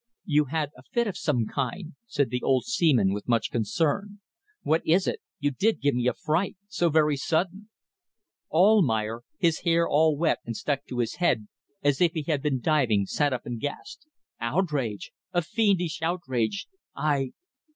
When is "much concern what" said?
3.27-4.81